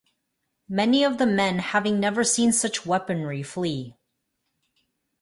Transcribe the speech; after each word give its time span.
Many 0.67 1.03
of 1.03 1.19
the 1.19 1.27
men, 1.27 1.59
having 1.59 1.99
never 1.99 2.23
seen 2.23 2.53
such 2.53 2.87
weaponry, 2.87 3.43
flee. 3.43 3.95